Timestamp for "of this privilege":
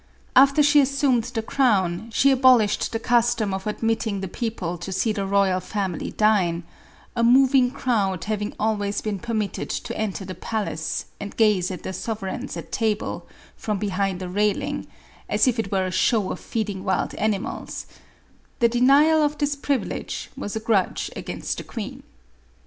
19.23-20.31